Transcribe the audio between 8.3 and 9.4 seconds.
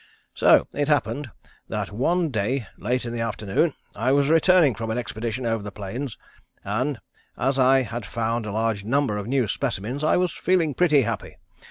a large number of